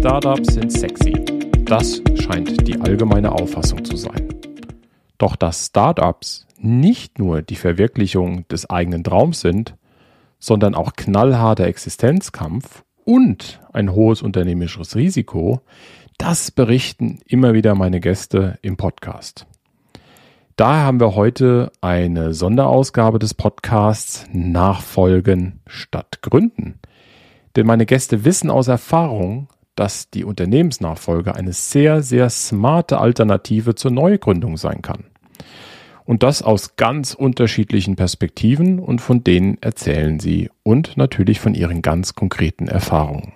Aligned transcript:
Startups 0.00 0.54
sind 0.54 0.72
sexy. 0.72 1.12
Das 1.66 2.00
scheint 2.14 2.66
die 2.66 2.80
allgemeine 2.80 3.32
Auffassung 3.32 3.84
zu 3.84 3.96
sein. 3.96 4.30
Doch 5.18 5.36
dass 5.36 5.66
Startups 5.66 6.46
nicht 6.58 7.18
nur 7.18 7.42
die 7.42 7.54
Verwirklichung 7.54 8.48
des 8.48 8.70
eigenen 8.70 9.04
Traums 9.04 9.42
sind, 9.42 9.76
sondern 10.38 10.74
auch 10.74 10.94
knallharter 10.94 11.64
Existenzkampf 11.64 12.82
und 13.04 13.60
ein 13.74 13.92
hohes 13.92 14.22
unternehmerisches 14.22 14.96
Risiko, 14.96 15.60
das 16.16 16.50
berichten 16.50 17.18
immer 17.26 17.52
wieder 17.52 17.74
meine 17.74 18.00
Gäste 18.00 18.58
im 18.62 18.78
Podcast. 18.78 19.46
Daher 20.56 20.84
haben 20.84 21.00
wir 21.00 21.14
heute 21.14 21.72
eine 21.82 22.32
Sonderausgabe 22.32 23.18
des 23.18 23.34
Podcasts 23.34 24.24
Nachfolgen 24.32 25.60
statt 25.66 26.20
Gründen. 26.22 26.78
Denn 27.54 27.66
meine 27.66 27.84
Gäste 27.84 28.24
wissen 28.24 28.48
aus 28.48 28.68
Erfahrung, 28.68 29.48
dass 29.80 30.10
die 30.10 30.24
Unternehmensnachfolge 30.24 31.34
eine 31.34 31.54
sehr, 31.54 32.02
sehr 32.02 32.28
smarte 32.28 32.98
Alternative 32.98 33.74
zur 33.74 33.90
Neugründung 33.90 34.58
sein 34.58 34.82
kann. 34.82 35.04
Und 36.04 36.22
das 36.22 36.42
aus 36.42 36.76
ganz 36.76 37.14
unterschiedlichen 37.14 37.96
Perspektiven 37.96 38.78
und 38.78 39.00
von 39.00 39.24
denen 39.24 39.56
erzählen 39.62 40.20
sie 40.20 40.50
und 40.62 40.98
natürlich 40.98 41.40
von 41.40 41.54
ihren 41.54 41.80
ganz 41.80 42.14
konkreten 42.14 42.68
Erfahrungen. 42.68 43.32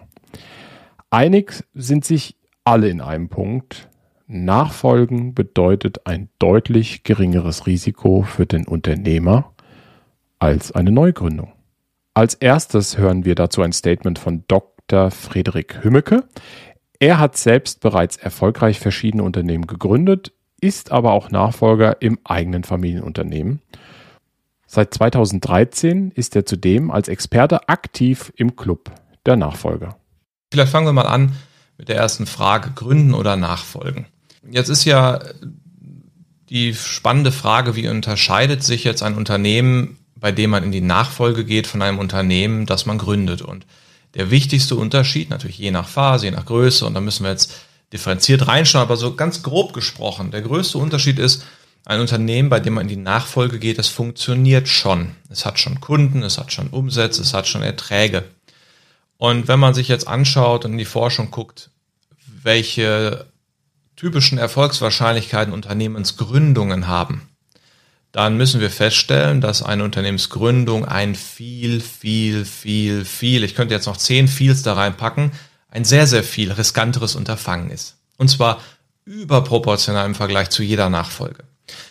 Einig 1.08 1.64
sind 1.72 2.04
sich 2.04 2.36
alle 2.62 2.90
in 2.90 3.00
einem 3.00 3.30
Punkt. 3.30 3.88
Nachfolgen 4.26 5.32
bedeutet 5.32 6.06
ein 6.06 6.28
deutlich 6.38 7.04
geringeres 7.04 7.66
Risiko 7.66 8.20
für 8.20 8.44
den 8.44 8.66
Unternehmer 8.66 9.54
als 10.40 10.72
eine 10.72 10.92
Neugründung. 10.92 11.52
Als 12.12 12.34
erstes 12.34 12.98
hören 12.98 13.24
wir 13.24 13.34
dazu 13.34 13.62
ein 13.62 13.72
Statement 13.72 14.18
von 14.18 14.44
Dr. 14.88 15.10
Friedrich 15.10 15.82
Hümmecke. 15.82 16.24
Er 16.98 17.18
hat 17.18 17.36
selbst 17.36 17.80
bereits 17.80 18.16
erfolgreich 18.16 18.80
verschiedene 18.80 19.22
Unternehmen 19.22 19.66
gegründet, 19.66 20.32
ist 20.60 20.92
aber 20.92 21.12
auch 21.12 21.30
Nachfolger 21.30 22.00
im 22.00 22.18
eigenen 22.24 22.64
Familienunternehmen. 22.64 23.60
Seit 24.66 24.94
2013 24.94 26.10
ist 26.12 26.34
er 26.36 26.46
zudem 26.46 26.90
als 26.90 27.08
Experte 27.08 27.68
aktiv 27.68 28.32
im 28.36 28.56
Club 28.56 28.90
der 29.26 29.36
Nachfolger. 29.36 29.96
Vielleicht 30.52 30.72
fangen 30.72 30.86
wir 30.86 30.92
mal 30.92 31.02
an 31.02 31.32
mit 31.78 31.88
der 31.88 31.96
ersten 31.96 32.26
Frage, 32.26 32.70
Gründen 32.74 33.14
oder 33.14 33.36
Nachfolgen. 33.36 34.06
Jetzt 34.50 34.68
ist 34.68 34.84
ja 34.84 35.20
die 36.48 36.74
spannende 36.74 37.32
Frage, 37.32 37.76
wie 37.76 37.88
unterscheidet 37.88 38.62
sich 38.62 38.84
jetzt 38.84 39.02
ein 39.02 39.16
Unternehmen, 39.16 39.98
bei 40.14 40.32
dem 40.32 40.50
man 40.50 40.62
in 40.62 40.72
die 40.72 40.80
Nachfolge 40.80 41.44
geht, 41.44 41.66
von 41.66 41.82
einem 41.82 41.98
Unternehmen, 41.98 42.66
das 42.66 42.86
man 42.86 42.98
gründet? 42.98 43.42
Und 43.42 43.66
der 44.14 44.30
wichtigste 44.30 44.76
Unterschied, 44.76 45.30
natürlich 45.30 45.58
je 45.58 45.70
nach 45.70 45.88
Phase, 45.88 46.26
je 46.26 46.32
nach 46.32 46.46
Größe, 46.46 46.86
und 46.86 46.94
da 46.94 47.00
müssen 47.00 47.24
wir 47.24 47.30
jetzt 47.30 47.52
differenziert 47.92 48.46
reinschauen, 48.46 48.82
aber 48.82 48.96
so 48.96 49.14
ganz 49.14 49.42
grob 49.42 49.72
gesprochen, 49.72 50.30
der 50.30 50.42
größte 50.42 50.78
Unterschied 50.78 51.18
ist, 51.18 51.44
ein 51.86 52.00
Unternehmen, 52.00 52.48
bei 52.48 52.60
dem 52.60 52.74
man 52.74 52.82
in 52.82 52.88
die 52.88 52.96
Nachfolge 52.96 53.58
geht, 53.58 53.78
das 53.78 53.88
funktioniert 53.88 54.68
schon. 54.68 55.16
Es 55.28 55.44
hat 55.44 55.58
schon 55.58 55.80
Kunden, 55.80 56.22
es 56.22 56.38
hat 56.38 56.50
schon 56.50 56.68
Umsätze, 56.68 57.20
es 57.20 57.34
hat 57.34 57.46
schon 57.46 57.62
Erträge. 57.62 58.24
Und 59.18 59.48
wenn 59.48 59.60
man 59.60 59.74
sich 59.74 59.88
jetzt 59.88 60.08
anschaut 60.08 60.64
und 60.64 60.72
in 60.72 60.78
die 60.78 60.86
Forschung 60.86 61.30
guckt, 61.30 61.70
welche 62.26 63.26
typischen 63.96 64.38
Erfolgswahrscheinlichkeiten 64.38 65.52
Unternehmensgründungen 65.52 66.88
haben, 66.88 67.28
dann 68.14 68.36
müssen 68.36 68.60
wir 68.60 68.70
feststellen, 68.70 69.40
dass 69.40 69.64
eine 69.64 69.82
Unternehmensgründung 69.82 70.84
ein 70.84 71.16
viel, 71.16 71.80
viel, 71.80 72.44
viel, 72.44 73.04
viel, 73.04 73.42
ich 73.42 73.56
könnte 73.56 73.74
jetzt 73.74 73.86
noch 73.86 73.96
zehn 73.96 74.28
Feels 74.28 74.62
da 74.62 74.74
reinpacken, 74.74 75.32
ein 75.68 75.84
sehr, 75.84 76.06
sehr 76.06 76.22
viel 76.22 76.52
riskanteres 76.52 77.16
Unterfangen 77.16 77.70
ist. 77.70 77.96
Und 78.16 78.28
zwar 78.28 78.60
überproportional 79.04 80.06
im 80.06 80.14
Vergleich 80.14 80.50
zu 80.50 80.62
jeder 80.62 80.90
Nachfolge. 80.90 81.42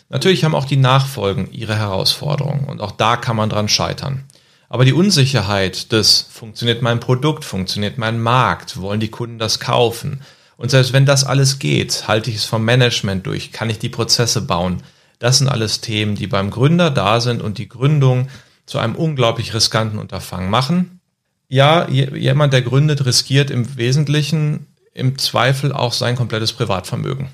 Natürlich 0.08 0.44
haben 0.44 0.54
auch 0.54 0.64
die 0.64 0.78
Nachfolgen 0.78 1.52
ihre 1.52 1.76
Herausforderungen 1.76 2.64
und 2.70 2.80
auch 2.80 2.92
da 2.92 3.18
kann 3.18 3.36
man 3.36 3.50
dran 3.50 3.68
scheitern. 3.68 4.24
Aber 4.70 4.86
die 4.86 4.94
Unsicherheit 4.94 5.92
des, 5.92 6.26
funktioniert 6.30 6.80
mein 6.80 7.00
Produkt, 7.00 7.44
funktioniert 7.44 7.98
mein 7.98 8.18
Markt, 8.18 8.80
wollen 8.80 9.00
die 9.00 9.10
Kunden 9.10 9.38
das 9.38 9.60
kaufen, 9.60 10.22
und 10.56 10.70
selbst 10.70 10.92
wenn 10.92 11.04
das 11.04 11.24
alles 11.24 11.58
geht, 11.58 12.06
halte 12.06 12.30
ich 12.30 12.36
es 12.36 12.44
vom 12.44 12.64
Management 12.64 13.26
durch, 13.26 13.52
kann 13.52 13.70
ich 13.70 13.78
die 13.78 13.88
Prozesse 13.88 14.40
bauen. 14.40 14.82
Das 15.24 15.38
sind 15.38 15.48
alles 15.48 15.80
Themen, 15.80 16.16
die 16.16 16.26
beim 16.26 16.50
Gründer 16.50 16.90
da 16.90 17.18
sind 17.18 17.40
und 17.40 17.56
die 17.56 17.66
Gründung 17.66 18.28
zu 18.66 18.78
einem 18.78 18.94
unglaublich 18.94 19.54
riskanten 19.54 19.98
Unterfangen 19.98 20.50
machen. 20.50 21.00
Ja, 21.48 21.88
jemand, 21.88 22.52
der 22.52 22.60
gründet, 22.60 23.06
riskiert 23.06 23.50
im 23.50 23.78
Wesentlichen 23.78 24.66
im 24.92 25.16
Zweifel 25.16 25.72
auch 25.72 25.94
sein 25.94 26.14
komplettes 26.14 26.52
Privatvermögen. 26.52 27.28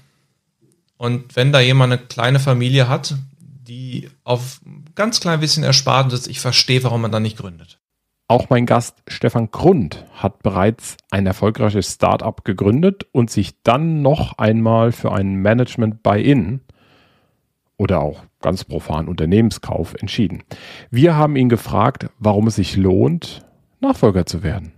Und 0.98 1.34
wenn 1.34 1.50
da 1.50 1.58
jemand 1.58 1.92
eine 1.92 2.00
kleine 2.00 2.38
Familie 2.38 2.86
hat, 2.86 3.16
die 3.40 4.08
auf 4.22 4.60
ganz 4.94 5.18
klein 5.18 5.40
bisschen 5.40 5.64
erspart 5.64 6.12
sitzt, 6.12 6.28
ich 6.28 6.38
verstehe, 6.38 6.84
warum 6.84 7.00
man 7.00 7.10
da 7.10 7.18
nicht 7.18 7.38
gründet. 7.38 7.80
Auch 8.28 8.50
mein 8.50 8.66
Gast 8.66 9.02
Stefan 9.08 9.50
Grund 9.50 10.04
hat 10.14 10.44
bereits 10.44 10.96
ein 11.10 11.26
erfolgreiches 11.26 11.94
Startup 11.94 12.44
gegründet 12.44 13.08
und 13.10 13.30
sich 13.30 13.60
dann 13.64 14.00
noch 14.00 14.38
einmal 14.38 14.92
für 14.92 15.10
einen 15.10 15.34
Management 15.34 16.04
Buy-in 16.04 16.60
oder 17.80 18.02
auch 18.02 18.24
ganz 18.42 18.62
profan 18.62 19.08
Unternehmenskauf 19.08 19.94
entschieden. 19.94 20.42
Wir 20.90 21.16
haben 21.16 21.34
ihn 21.34 21.48
gefragt, 21.48 22.10
warum 22.18 22.46
es 22.46 22.56
sich 22.56 22.76
lohnt, 22.76 23.40
Nachfolger 23.80 24.26
zu 24.26 24.42
werden. 24.42 24.72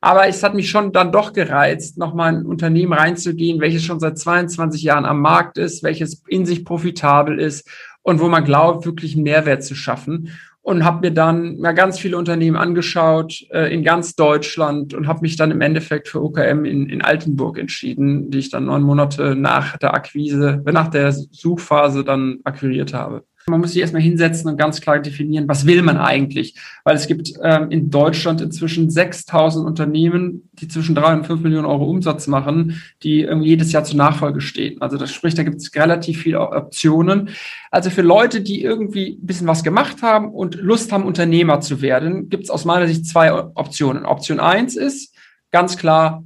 Aber 0.00 0.26
es 0.26 0.42
hat 0.42 0.54
mich 0.54 0.68
schon 0.68 0.92
dann 0.92 1.12
doch 1.12 1.32
gereizt, 1.32 1.98
nochmal 1.98 2.34
ein 2.34 2.44
Unternehmen 2.44 2.92
reinzugehen, 2.92 3.60
welches 3.60 3.84
schon 3.84 4.00
seit 4.00 4.18
22 4.18 4.82
Jahren 4.82 5.04
am 5.04 5.20
Markt 5.20 5.58
ist, 5.58 5.84
welches 5.84 6.24
in 6.26 6.44
sich 6.44 6.64
profitabel 6.64 7.38
ist 7.38 7.70
und 8.02 8.20
wo 8.20 8.28
man 8.28 8.44
glaubt, 8.44 8.84
wirklich 8.84 9.14
einen 9.14 9.22
Mehrwert 9.22 9.62
zu 9.62 9.76
schaffen 9.76 10.36
und 10.62 10.84
habe 10.84 11.08
mir 11.08 11.12
dann 11.12 11.58
mal 11.58 11.72
ganz 11.72 11.98
viele 11.98 12.16
Unternehmen 12.16 12.56
angeschaut 12.56 13.44
äh, 13.50 13.74
in 13.74 13.82
ganz 13.82 14.14
Deutschland 14.14 14.94
und 14.94 15.08
habe 15.08 15.20
mich 15.22 15.36
dann 15.36 15.50
im 15.50 15.60
Endeffekt 15.60 16.08
für 16.08 16.22
OKM 16.22 16.64
in, 16.64 16.88
in 16.88 17.02
Altenburg 17.02 17.58
entschieden, 17.58 18.30
die 18.30 18.38
ich 18.38 18.50
dann 18.50 18.66
neun 18.66 18.82
Monate 18.82 19.34
nach 19.34 19.76
der 19.76 19.92
Akquise, 19.92 20.62
nach 20.64 20.88
der 20.88 21.12
Suchphase 21.12 22.04
dann 22.04 22.38
akquiriert 22.44 22.94
habe. 22.94 23.24
Man 23.46 23.60
muss 23.60 23.72
sich 23.72 23.80
erstmal 23.80 24.02
hinsetzen 24.02 24.50
und 24.50 24.56
ganz 24.56 24.80
klar 24.80 25.00
definieren, 25.00 25.48
was 25.48 25.66
will 25.66 25.82
man 25.82 25.96
eigentlich? 25.96 26.54
Weil 26.84 26.96
es 26.96 27.06
gibt 27.06 27.32
ähm, 27.42 27.70
in 27.70 27.90
Deutschland 27.90 28.40
inzwischen 28.40 28.90
6000 28.90 29.66
Unternehmen, 29.66 30.48
die 30.52 30.68
zwischen 30.68 30.94
drei 30.94 31.12
und 31.12 31.26
fünf 31.26 31.42
Millionen 31.42 31.66
Euro 31.66 31.84
Umsatz 31.84 32.26
machen, 32.26 32.82
die 33.02 33.22
irgendwie 33.22 33.48
jedes 33.48 33.72
Jahr 33.72 33.84
zur 33.84 33.96
Nachfolge 33.96 34.40
stehen. 34.40 34.80
Also 34.80 34.96
das 34.96 35.12
spricht, 35.12 35.38
da 35.38 35.42
gibt 35.42 35.56
es 35.56 35.74
relativ 35.74 36.22
viele 36.22 36.40
Optionen. 36.40 37.30
Also 37.70 37.90
für 37.90 38.02
Leute, 38.02 38.40
die 38.40 38.62
irgendwie 38.62 39.18
ein 39.20 39.26
bisschen 39.26 39.46
was 39.46 39.62
gemacht 39.62 40.02
haben 40.02 40.30
und 40.32 40.54
Lust 40.56 40.92
haben, 40.92 41.04
Unternehmer 41.04 41.60
zu 41.60 41.82
werden, 41.82 42.28
gibt 42.28 42.44
es 42.44 42.50
aus 42.50 42.64
meiner 42.64 42.86
Sicht 42.86 43.06
zwei 43.06 43.32
Optionen. 43.32 44.06
Option 44.06 44.40
eins 44.40 44.76
ist 44.76 45.14
ganz 45.50 45.76
klar 45.76 46.24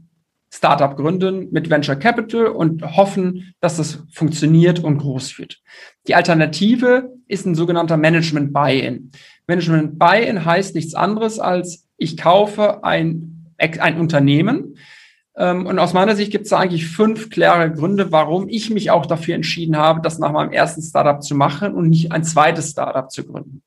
Startup 0.57 0.97
gründen 0.97 1.49
mit 1.51 1.69
Venture 1.69 1.97
Capital 1.97 2.47
und 2.47 2.97
hoffen, 2.97 3.55
dass 3.61 3.77
das 3.77 4.03
funktioniert 4.11 4.79
und 4.79 4.99
groß 4.99 5.39
wird. 5.39 5.61
Die 6.09 6.15
Alternative 6.15 7.13
ist 7.29 7.45
ein 7.45 7.55
sogenannter 7.55 7.99
Management 7.99 8.53
Buy-in. 8.55 9.11
Management 9.47 9.99
Buy-in 9.99 10.45
heißt 10.45 10.75
nichts 10.75 10.95
anderes 10.95 11.39
als, 11.39 11.87
ich 11.99 12.17
kaufe 12.17 12.85
ein, 12.85 13.53
ein 13.59 14.01
Unternehmen. 14.01 14.79
Ähm, 15.37 15.67
und 15.67 15.79
aus 15.79 15.93
meiner 15.93 16.17
Sicht 16.17 16.33
gibt 16.33 16.47
es 16.47 16.53
eigentlich 16.55 16.87
fünf 16.87 17.29
klare 17.29 17.71
Gründe, 17.71 18.11
warum 18.11 18.49
ich 18.49 18.71
mich 18.71 18.91
auch 18.91 19.05
dafür 19.05 19.35
entschieden 19.35 19.77
habe, 19.77 20.01
das 20.01 20.19
nach 20.19 20.33
meinem 20.33 20.53
ersten 20.53 20.81
Startup 20.81 21.23
zu 21.23 21.35
machen 21.35 21.75
und 21.75 21.91
nicht 21.91 22.13
ein 22.13 22.25
zweites 22.25 22.71
Startup 22.71 23.11
zu 23.11 23.27
gründen. 23.27 23.63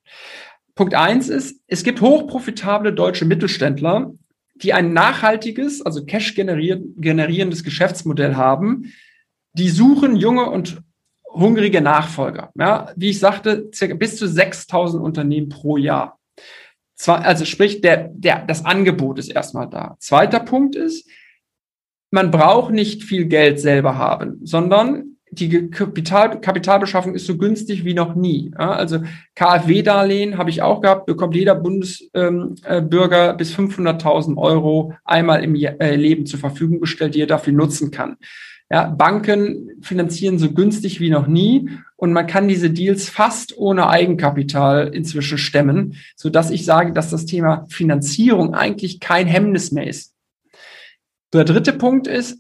Punkt 0.74 0.96
eins 0.96 1.30
ist, 1.30 1.62
es 1.68 1.84
gibt 1.84 2.02
hochprofitable 2.02 2.94
deutsche 2.94 3.26
Mittelständler, 3.26 4.12
die 4.62 4.74
ein 4.74 4.94
nachhaltiges, 4.94 5.82
also 5.82 6.06
Cash 6.06 6.36
generierendes 6.36 7.64
Geschäftsmodell 7.64 8.36
haben, 8.36 8.94
die 9.54 9.70
suchen 9.70 10.16
junge 10.16 10.50
und 10.50 10.82
hungrige 11.32 11.82
Nachfolger. 11.82 12.52
Ja, 12.56 12.92
wie 12.96 13.10
ich 13.10 13.20
sagte, 13.20 13.70
circa 13.74 13.96
bis 13.96 14.18
zu 14.18 14.28
6000 14.28 15.04
Unternehmen 15.04 15.50
pro 15.50 15.78
Jahr. 15.78 16.20
Zwar, 16.96 17.24
also 17.24 17.46
sprich, 17.46 17.82
der, 17.82 18.10
der, 18.14 18.46
das 18.46 18.66
Angebot 18.66 19.20
ist 19.20 19.30
erstmal 19.30 19.70
da. 19.70 19.96
Zweiter 20.00 20.42
Punkt 20.42 20.76
ist, 20.76 21.10
man 22.12 22.32
braucht 22.32 22.74
nicht 22.74 23.04
viel 23.04 23.26
Geld 23.26 23.60
selber 23.60 23.98
haben, 23.98 24.40
sondern 24.44 25.09
die 25.32 25.70
Kapital, 25.70 26.42
Kapitalbeschaffung 26.42 27.14
ist 27.14 27.26
so 27.26 27.38
günstig 27.38 27.86
wie 27.86 27.94
noch 27.94 28.16
nie. 28.16 28.52
Also 28.56 29.00
KfW-Darlehen 29.36 30.38
habe 30.38 30.50
ich 30.50 30.62
auch 30.62 30.82
gehabt, 30.82 31.06
bekommt 31.06 31.36
jeder 31.36 31.56
Bundesbürger 31.56 33.30
ähm, 33.30 33.34
äh, 33.34 33.38
bis 33.38 33.56
500.000 33.56 34.38
Euro 34.38 34.94
einmal 35.04 35.44
im 35.44 35.56
äh, 35.56 35.96
Leben 35.96 36.26
zur 36.26 36.40
Verfügung 36.40 36.80
gestellt, 36.80 37.16
die 37.16 37.22
er 37.22 37.28
dafür 37.28 37.54
nutzen 37.54 37.92
kann. 37.92 38.18
Ja, 38.72 38.86
Banken 38.88 39.72
finanzieren 39.82 40.38
so 40.38 40.52
günstig 40.52 41.00
wie 41.00 41.10
noch 41.10 41.26
nie 41.26 41.70
und 41.96 42.14
man 42.14 42.28
kann 42.28 42.48
diese 42.48 42.70
Deals 42.70 43.10
fast 43.10 43.58
ohne 43.58 43.90
Eigenkapital 43.90 44.90
inzwischen 44.90 45.40
stemmen, 45.40 45.96
so 46.16 46.30
dass 46.30 46.52
ich 46.52 46.66
sage, 46.66 46.94
dass 46.94 47.10
das 47.10 47.26
Thema 47.26 47.66
Finanzierung 47.70 48.54
eigentlich 48.54 49.00
kein 49.00 49.26
Hemmnis 49.26 49.72
mehr 49.72 49.88
ist. 49.88 50.14
Der 51.34 51.46
dritte 51.46 51.74
Punkt 51.74 52.06
ist, 52.06 52.40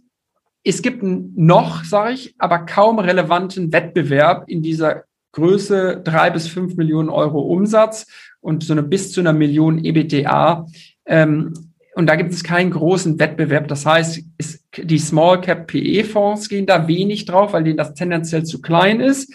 es 0.69 0.83
gibt 0.83 1.01
noch, 1.01 1.83
sage 1.83 2.13
ich, 2.13 2.35
aber 2.37 2.59
kaum 2.59 2.99
relevanten 2.99 3.73
Wettbewerb 3.73 4.47
in 4.47 4.61
dieser 4.61 5.05
Größe 5.31 6.01
drei 6.03 6.29
bis 6.29 6.47
fünf 6.47 6.75
Millionen 6.75 7.09
Euro 7.09 7.41
Umsatz 7.41 8.05
und 8.39 8.63
so 8.63 8.73
eine 8.73 8.83
bis 8.83 9.11
zu 9.11 9.19
einer 9.19 9.33
Million 9.33 9.83
EBTA. 9.83 10.67
Ähm, 11.05 11.53
und 11.95 12.05
da 12.05 12.15
gibt 12.15 12.31
es 12.33 12.43
keinen 12.43 12.69
großen 12.69 13.19
Wettbewerb. 13.19 13.67
Das 13.67 13.85
heißt, 13.85 14.21
ist, 14.37 14.63
die 14.77 14.99
Small 14.99 15.41
Cap 15.41 15.67
PE 15.67 16.03
Fonds 16.03 16.47
gehen 16.49 16.67
da 16.67 16.87
wenig 16.87 17.25
drauf, 17.25 17.53
weil 17.53 17.63
denen 17.63 17.77
das 17.77 17.95
tendenziell 17.95 18.43
zu 18.43 18.61
klein 18.61 18.99
ist. 18.99 19.33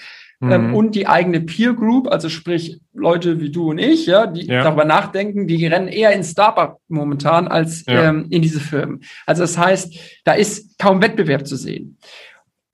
Ähm, 0.51 0.69
mhm. 0.69 0.75
und 0.75 0.95
die 0.95 1.07
eigene 1.07 1.41
Peer 1.41 1.75
Group, 1.75 2.09
also 2.09 2.29
sprich 2.29 2.81
Leute 2.93 3.41
wie 3.41 3.51
du 3.51 3.71
und 3.71 3.79
ich, 3.79 4.07
ja, 4.07 4.27
die 4.27 4.47
ja. 4.47 4.63
darüber 4.63 4.85
nachdenken, 4.85 5.47
die 5.47 5.67
rennen 5.67 5.89
eher 5.89 6.13
in 6.13 6.25
Startup 6.25 6.79
momentan 6.89 7.49
als 7.49 7.85
ja. 7.87 8.09
ähm, 8.09 8.27
in 8.31 8.43
diese 8.43 8.61
Firmen. 8.61 9.03
Also 9.27 9.43
das 9.43 9.59
heißt, 9.59 9.95
da 10.25 10.35
ist 10.35 10.79
kaum 10.79 11.03
Wettbewerb 11.03 11.47
zu 11.47 11.57
sehen. 11.57 11.99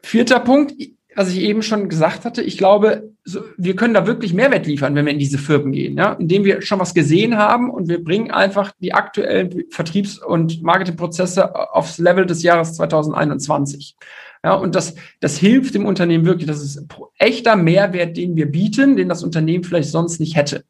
Vierter 0.02 0.40
Punkt, 0.40 0.72
was 1.16 1.30
ich 1.30 1.40
eben 1.40 1.62
schon 1.62 1.88
gesagt 1.88 2.24
hatte, 2.24 2.42
ich 2.42 2.56
glaube, 2.56 3.10
wir 3.56 3.76
können 3.76 3.94
da 3.94 4.06
wirklich 4.06 4.32
Mehrwert 4.32 4.66
liefern, 4.66 4.94
wenn 4.94 5.06
wir 5.06 5.12
in 5.12 5.18
diese 5.18 5.38
Firmen 5.38 5.72
gehen, 5.72 5.96
ja, 5.96 6.12
indem 6.12 6.44
wir 6.44 6.62
schon 6.62 6.78
was 6.78 6.94
gesehen 6.94 7.36
haben 7.36 7.70
und 7.70 7.88
wir 7.88 8.02
bringen 8.02 8.30
einfach 8.30 8.72
die 8.80 8.94
aktuellen 8.94 9.64
Vertriebs- 9.70 10.18
und 10.18 10.62
Marketingprozesse 10.62 11.74
aufs 11.74 11.98
Level 11.98 12.26
des 12.26 12.42
Jahres 12.42 12.74
2021. 12.74 13.96
Ja, 14.42 14.54
und 14.54 14.74
das, 14.74 14.94
das 15.20 15.36
hilft 15.36 15.74
dem 15.74 15.84
Unternehmen 15.84 16.24
wirklich. 16.24 16.46
Das 16.46 16.62
ist 16.62 16.86
echter 17.18 17.56
Mehrwert, 17.56 18.16
den 18.16 18.36
wir 18.36 18.50
bieten, 18.50 18.96
den 18.96 19.08
das 19.08 19.22
Unternehmen 19.22 19.64
vielleicht 19.64 19.90
sonst 19.90 20.18
nicht 20.18 20.36
hätte. 20.36 20.64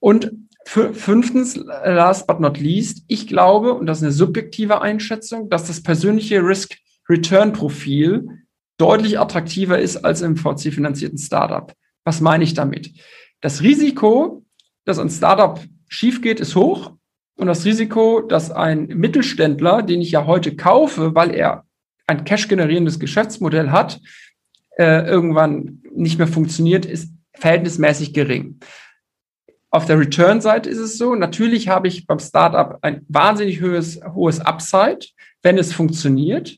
Und 0.00 0.32
fünftens, 0.64 1.56
last 1.56 2.26
but 2.26 2.40
not 2.40 2.58
least, 2.58 3.04
ich 3.08 3.26
glaube, 3.26 3.74
und 3.74 3.86
das 3.86 3.98
ist 3.98 4.04
eine 4.04 4.12
subjektive 4.12 4.80
Einschätzung, 4.80 5.48
dass 5.48 5.66
das 5.66 5.82
persönliche 5.82 6.40
Risk-Return-Profil 6.40 8.28
deutlich 8.78 9.18
attraktiver 9.20 9.78
ist 9.78 9.98
als 9.98 10.22
im 10.22 10.36
VC-finanzierten 10.36 11.18
Startup. 11.18 11.72
Was 12.04 12.20
meine 12.20 12.44
ich 12.44 12.54
damit? 12.54 12.92
Das 13.40 13.62
Risiko, 13.62 14.44
dass 14.84 14.98
ein 14.98 15.10
Startup 15.10 15.60
schief 15.88 16.22
geht, 16.22 16.40
ist 16.40 16.54
hoch. 16.54 16.92
Und 17.36 17.46
das 17.46 17.64
Risiko, 17.64 18.20
dass 18.20 18.50
ein 18.50 18.86
Mittelständler, 18.86 19.82
den 19.82 20.00
ich 20.00 20.10
ja 20.10 20.26
heute 20.26 20.56
kaufe, 20.56 21.14
weil 21.14 21.34
er 21.34 21.64
ein 22.06 22.24
cash-generierendes 22.24 22.98
Geschäftsmodell 22.98 23.70
hat, 23.70 24.00
äh, 24.76 25.06
irgendwann 25.06 25.82
nicht 25.94 26.18
mehr 26.18 26.26
funktioniert, 26.26 26.86
ist 26.86 27.12
verhältnismäßig 27.34 28.14
gering. 28.14 28.58
Auf 29.70 29.84
der 29.84 29.98
Return-Seite 29.98 30.70
ist 30.70 30.78
es 30.78 30.96
so, 30.96 31.14
natürlich 31.14 31.68
habe 31.68 31.88
ich 31.88 32.06
beim 32.06 32.18
Startup 32.18 32.78
ein 32.82 33.04
wahnsinnig 33.08 33.60
hohes, 33.60 34.00
hohes 34.14 34.40
Upside, 34.40 35.00
wenn 35.42 35.58
es 35.58 35.72
funktioniert. 35.72 36.56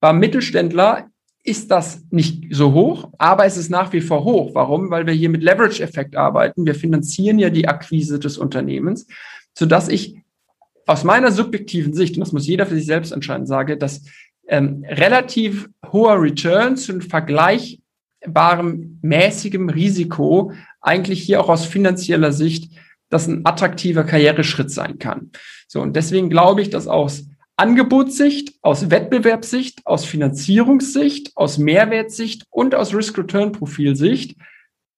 Beim 0.00 0.18
Mittelständler 0.18 1.08
ist 1.48 1.70
das 1.70 2.04
nicht 2.10 2.44
so 2.50 2.72
hoch, 2.72 3.10
aber 3.18 3.46
es 3.46 3.56
ist 3.56 3.70
nach 3.70 3.92
wie 3.92 4.00
vor 4.00 4.24
hoch. 4.24 4.50
Warum? 4.54 4.90
Weil 4.90 5.06
wir 5.06 5.14
hier 5.14 5.30
mit 5.30 5.42
Leverage-Effekt 5.42 6.14
arbeiten. 6.14 6.66
Wir 6.66 6.74
finanzieren 6.74 7.38
ja 7.38 7.50
die 7.50 7.66
Akquise 7.66 8.18
des 8.18 8.38
Unternehmens, 8.38 9.06
sodass 9.56 9.88
ich 9.88 10.16
aus 10.86 11.04
meiner 11.04 11.32
subjektiven 11.32 11.94
Sicht, 11.94 12.16
und 12.16 12.20
das 12.20 12.32
muss 12.32 12.46
jeder 12.46 12.66
für 12.66 12.74
sich 12.74 12.86
selbst 12.86 13.12
entscheiden, 13.12 13.46
sage, 13.46 13.76
dass 13.76 14.04
ähm, 14.48 14.84
relativ 14.88 15.68
hoher 15.92 16.20
Return 16.20 16.76
zu 16.76 16.92
einem 16.92 17.02
vergleichbarem 17.02 18.98
mäßigem 19.02 19.68
Risiko 19.68 20.52
eigentlich 20.80 21.22
hier 21.22 21.40
auch 21.40 21.48
aus 21.48 21.66
finanzieller 21.66 22.32
Sicht 22.32 22.72
das 23.10 23.26
ein 23.26 23.44
attraktiver 23.44 24.04
Karriereschritt 24.04 24.70
sein 24.70 24.98
kann. 24.98 25.30
So, 25.66 25.80
und 25.80 25.96
deswegen 25.96 26.28
glaube 26.28 26.62
ich, 26.62 26.70
dass 26.70 26.86
aus 26.86 27.26
Angebotssicht, 27.58 28.54
aus 28.62 28.90
Wettbewerbssicht, 28.90 29.84
aus 29.84 30.04
Finanzierungssicht, 30.04 31.32
aus 31.36 31.58
Mehrwertsicht 31.58 32.44
und 32.50 32.74
aus 32.74 32.94
Risk-Return-Profilsicht 32.94 34.36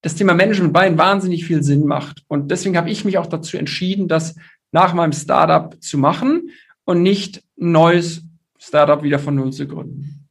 das 0.03 0.15
Thema 0.15 0.35
Management 0.35 0.73
Buy 0.73 0.97
wahnsinnig 0.97 1.45
viel 1.45 1.62
Sinn 1.62 1.87
macht. 1.87 2.23
Und 2.29 2.51
deswegen 2.51 2.77
habe 2.77 2.91
ich 2.91 3.05
mich 3.05 3.19
auch 3.19 3.27
dazu 3.27 3.57
entschieden, 3.57 4.09
das 4.09 4.37
nach 4.73 4.95
meinem 4.95 5.12
Startup 5.12 5.75
zu 5.83 5.99
machen 5.99 6.51
und 6.85 7.03
nicht 7.03 7.43
ein 7.59 7.73
neues 7.73 8.23
Startup 8.59 9.03
wieder 9.03 9.19
von 9.19 9.35
Null 9.35 9.53
zu 9.53 9.67
gründen. 9.67 10.29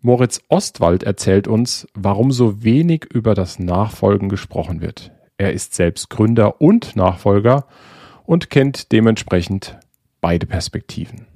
Moritz 0.00 0.40
Ostwald 0.48 1.02
erzählt 1.02 1.48
uns, 1.48 1.86
warum 1.94 2.30
so 2.30 2.62
wenig 2.62 3.06
über 3.12 3.34
das 3.34 3.58
Nachfolgen 3.58 4.28
gesprochen 4.28 4.80
wird. 4.80 5.12
Er 5.38 5.52
ist 5.52 5.74
selbst 5.74 6.10
Gründer 6.10 6.60
und 6.60 6.94
Nachfolger 6.94 7.66
und 8.24 8.50
kennt 8.50 8.92
dementsprechend 8.92 9.78
beide 10.24 10.46
Perspektiven. 10.46 11.26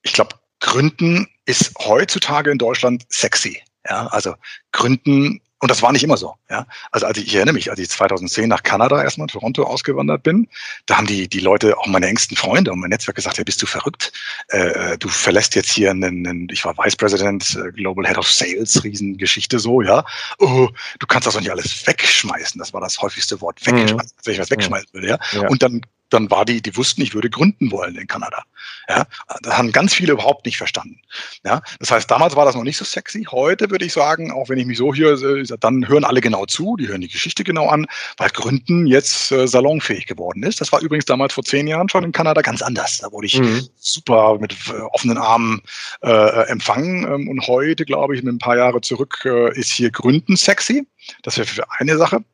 Ich 0.00 0.14
glaube, 0.14 0.36
Gründen 0.58 1.28
ist 1.44 1.74
heutzutage 1.78 2.50
in 2.50 2.56
Deutschland 2.56 3.04
sexy. 3.10 3.60
Ja, 3.86 4.06
also 4.06 4.36
Gründen 4.72 5.42
und 5.58 5.70
das 5.70 5.82
war 5.82 5.92
nicht 5.92 6.02
immer 6.02 6.16
so. 6.16 6.34
Ja? 6.48 6.66
Also 6.92 7.04
als 7.04 7.18
ich, 7.18 7.26
ich 7.26 7.34
erinnere 7.34 7.52
mich, 7.52 7.70
als 7.70 7.78
ich 7.78 7.90
2010 7.90 8.48
nach 8.48 8.62
Kanada 8.62 9.02
erstmal 9.02 9.26
Toronto 9.26 9.64
ausgewandert 9.64 10.22
bin, 10.22 10.48
da 10.86 10.96
haben 10.96 11.06
die 11.06 11.28
die 11.28 11.40
Leute, 11.40 11.76
auch 11.76 11.86
meine 11.86 12.06
engsten 12.06 12.38
Freunde 12.38 12.72
und 12.72 12.80
mein 12.80 12.88
Netzwerk 12.88 13.16
gesagt, 13.16 13.36
ja, 13.36 13.44
bist 13.44 13.60
du 13.60 13.66
verrückt? 13.66 14.12
Äh, 14.48 14.96
du 14.96 15.08
verlässt 15.08 15.54
jetzt 15.54 15.70
hier 15.70 15.90
einen, 15.90 16.26
einen, 16.26 16.48
ich 16.50 16.64
war 16.64 16.76
Vice 16.78 16.96
President, 16.96 17.54
äh, 17.54 17.70
Global 17.70 18.06
Head 18.06 18.16
of 18.16 18.32
Sales, 18.32 18.82
Riesengeschichte 18.82 19.58
so, 19.58 19.82
ja. 19.82 20.06
Oh, 20.38 20.70
du 20.98 21.06
kannst 21.06 21.26
das 21.26 21.34
doch 21.34 21.40
nicht 21.40 21.52
alles 21.52 21.86
wegschmeißen. 21.86 22.58
Das 22.58 22.72
war 22.72 22.80
das 22.80 23.02
häufigste 23.02 23.42
Wort. 23.42 23.60
Wegschmeißen, 23.64 24.16
mhm. 24.16 24.24
wenn 24.24 24.32
ich 24.32 24.40
was 24.40 24.50
wegschmeißen 24.50 24.88
würde, 24.92 25.06
ja. 25.06 25.18
ja. 25.32 25.48
Und 25.48 25.62
dann 25.62 25.82
dann 26.12 26.30
war 26.30 26.44
die, 26.44 26.62
die 26.62 26.76
wussten, 26.76 27.02
ich 27.02 27.14
würde 27.14 27.30
gründen 27.30 27.70
wollen 27.70 27.96
in 27.96 28.06
Kanada. 28.06 28.44
Ja, 28.88 29.06
das 29.42 29.56
haben 29.56 29.72
ganz 29.72 29.94
viele 29.94 30.12
überhaupt 30.12 30.44
nicht 30.46 30.56
verstanden. 30.56 31.00
Ja, 31.44 31.62
das 31.78 31.90
heißt, 31.90 32.10
damals 32.10 32.36
war 32.36 32.44
das 32.44 32.54
noch 32.54 32.64
nicht 32.64 32.76
so 32.76 32.84
sexy. 32.84 33.26
Heute 33.30 33.70
würde 33.70 33.84
ich 33.84 33.92
sagen, 33.92 34.32
auch 34.32 34.48
wenn 34.48 34.58
ich 34.58 34.66
mich 34.66 34.78
so 34.78 34.92
hier, 34.92 35.16
dann 35.60 35.88
hören 35.88 36.04
alle 36.04 36.20
genau 36.20 36.46
zu, 36.46 36.76
die 36.76 36.88
hören 36.88 37.00
die 37.00 37.08
Geschichte 37.08 37.44
genau 37.44 37.68
an, 37.68 37.86
weil 38.16 38.30
Gründen 38.30 38.86
jetzt 38.86 39.32
äh, 39.32 39.46
salonfähig 39.46 40.06
geworden 40.06 40.42
ist. 40.42 40.60
Das 40.60 40.72
war 40.72 40.80
übrigens 40.80 41.04
damals 41.04 41.34
vor 41.34 41.44
zehn 41.44 41.66
Jahren 41.66 41.88
schon 41.88 42.04
in 42.04 42.12
Kanada 42.12 42.42
ganz 42.42 42.62
anders. 42.62 42.98
Da 42.98 43.12
wurde 43.12 43.26
ich 43.26 43.38
mhm. 43.38 43.68
super 43.78 44.38
mit 44.38 44.54
äh, 44.68 44.80
offenen 44.92 45.18
Armen 45.18 45.62
äh, 46.02 46.48
empfangen. 46.48 47.04
Ähm, 47.04 47.28
und 47.28 47.46
heute, 47.46 47.84
glaube 47.84 48.16
ich, 48.16 48.22
mit 48.22 48.34
ein 48.34 48.38
paar 48.38 48.56
Jahre 48.56 48.80
zurück, 48.80 49.22
äh, 49.24 49.58
ist 49.58 49.70
hier 49.70 49.90
Gründen 49.90 50.36
sexy. 50.36 50.86
Das 51.22 51.36
wäre 51.36 51.46
für 51.46 51.70
eine 51.70 51.96
Sache. 51.96 52.24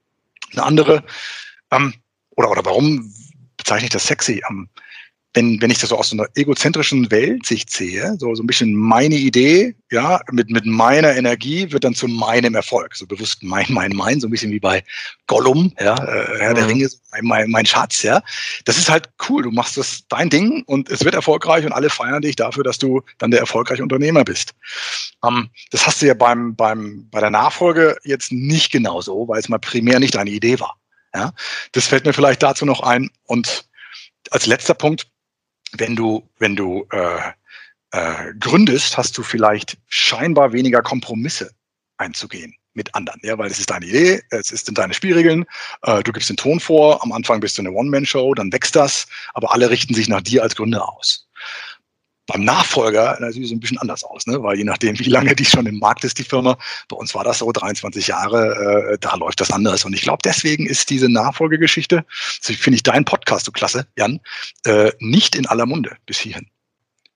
Eine 0.53 0.65
andere, 0.65 1.05
ähm, 1.71 1.95
oder, 2.37 2.51
oder 2.51 2.65
warum 2.65 3.13
bezeichne 3.69 3.87
ich 3.87 3.93
das 3.93 4.07
sexy. 4.07 4.43
Ähm, 4.49 4.69
wenn, 5.35 5.61
wenn 5.61 5.71
ich 5.71 5.79
das 5.79 5.91
so 5.91 5.99
aus 5.99 6.09
so 6.09 6.17
einer 6.17 6.27
egozentrischen 6.37 7.11
Weltsicht 7.11 7.71
sehe, 7.71 8.17
so, 8.19 8.35
so 8.35 8.43
ein 8.43 8.47
bisschen 8.47 8.75
meine 8.75 9.15
Idee, 9.15 9.77
ja, 9.91 10.21
mit, 10.33 10.49
mit 10.49 10.65
meiner 10.65 11.15
Energie 11.15 11.71
wird 11.71 11.85
dann 11.85 11.95
zu 11.95 12.09
meinem 12.09 12.55
Erfolg. 12.55 12.97
So 12.97 13.07
bewusst 13.07 13.43
mein, 13.43 13.67
mein, 13.69 13.93
mein, 13.95 14.21
so 14.21 14.27
ein 14.27 14.31
bisschen 14.31 14.51
wie 14.53 14.59
bei 14.59 14.83
Gollum, 15.27 15.75
ja, 15.79 15.95
äh, 15.97 16.39
Herr 16.39 16.55
der 16.55 16.65
mhm. 16.65 16.71
Ringe, 16.71 16.89
mein, 17.13 17.25
mein, 17.25 17.51
mein 17.51 17.67
Schatz, 17.67 18.03
ja. 18.03 18.23
Das 18.65 18.79
ist 18.79 18.89
halt 18.89 19.11
cool. 19.29 19.43
Du 19.43 19.51
machst 19.51 19.77
das 19.77 20.03
dein 20.09 20.31
Ding 20.31 20.63
und 20.65 20.89
es 20.89 21.05
wird 21.05 21.15
erfolgreich 21.15 21.67
und 21.67 21.73
alle 21.73 21.91
feiern 21.91 22.23
dich 22.23 22.37
dafür, 22.37 22.65
dass 22.65 22.79
du 22.79 23.03
dann 23.19 23.31
der 23.31 23.41
erfolgreiche 23.41 23.83
Unternehmer 23.83 24.25
bist. 24.25 24.55
Ähm, 25.23 25.51
das 25.71 25.87
hast 25.87 26.01
du 26.01 26.07
ja 26.07 26.15
beim, 26.15 26.57
beim, 26.57 27.07
bei 27.11 27.21
der 27.21 27.31
Nachfolge 27.31 27.99
jetzt 28.03 28.33
nicht 28.33 28.73
genauso, 28.73 29.29
weil 29.29 29.41
es 29.41 29.51
mal 29.51 29.59
primär 29.59 30.01
nicht 30.01 30.15
deine 30.15 30.31
Idee 30.31 30.59
war. 30.59 30.79
Ja, 31.15 31.33
das 31.73 31.87
fällt 31.87 32.05
mir 32.05 32.13
vielleicht 32.13 32.43
dazu 32.43 32.65
noch 32.65 32.81
ein. 32.81 33.11
Und 33.25 33.67
als 34.31 34.47
letzter 34.47 34.75
Punkt, 34.75 35.09
wenn 35.73 35.97
du, 35.97 36.29
wenn 36.39 36.57
du 36.57 36.87
äh, 36.93 37.33
äh, 37.93 38.35
gründest, 38.39 38.97
hast 38.97 39.17
du 39.17 39.23
vielleicht 39.23 39.79
scheinbar 39.89 40.53
weniger 40.53 40.83
Kompromisse 40.83 41.51
einzugehen 41.97 42.55
mit 42.75 42.95
anderen, 42.95 43.21
ja, 43.25 43.37
weil 43.39 43.51
es 43.51 43.59
ist 43.59 43.71
deine 43.71 43.87
Idee, 43.87 44.23
es 44.31 44.51
in 44.51 44.75
deine 44.75 44.95
Spielregeln, 44.95 45.47
äh, 45.83 46.03
du 46.03 46.13
gibst 46.13 46.29
den 46.29 46.37
Ton 46.37 46.61
vor, 46.61 47.03
am 47.03 47.13
Anfang 47.13 47.41
bist 47.41 47.59
du 47.59 47.63
eine 47.63 47.73
One-Man-Show, 47.73 48.35
dann 48.35 48.53
wächst 48.53 48.77
das, 48.77 49.07
aber 49.35 49.53
alle 49.53 49.69
richten 49.69 49.95
sich 49.95 50.09
nach 50.09 50.21
dir 50.21 50.43
als 50.43 50.55
Gründer 50.55 50.89
aus 50.89 51.27
beim 52.29 52.45
Nachfolger 52.45 53.17
natürlich 53.21 53.49
so 53.49 53.55
ein 53.55 53.61
bisschen 53.61 53.79
anders 53.79 54.05
aus, 54.05 54.27
ne? 54.27 54.41
weil 54.43 54.59
je 54.59 54.65
nachdem, 54.65 54.99
wie 54.99 55.09
lange 55.09 55.35
die 55.35 55.47
schon 55.47 55.65
im 55.65 55.79
Markt 55.79 56.05
ist, 56.05 56.19
die 56.19 56.25
Firma, 56.25 56.59
bei 56.89 56.97
uns 56.97 57.15
war 57.15 57.25
das 57.25 57.39
so 57.39 57.51
23 57.51 58.07
Jahre, 58.07 58.93
äh, 58.93 58.99
da 59.01 59.17
läuft 59.17 59.41
das 59.41 59.51
anders. 59.51 59.87
Und 59.87 59.95
ich 59.95 60.03
glaube, 60.03 60.21
deswegen 60.23 60.67
ist 60.67 60.91
diese 60.91 61.09
Nachfolgegeschichte, 61.09 62.05
so 62.43 62.53
finde 62.53 62.77
ich 62.77 62.83
deinen 62.83 63.07
Podcast 63.07 63.47
so 63.47 63.51
klasse, 63.51 63.87
Jan, 63.97 64.21
äh, 64.65 64.93
nicht 65.01 65.37
in 65.37 65.47
aller 65.47 65.65
Munde 65.65 65.97
bis 66.05 66.19
hierhin. 66.19 66.47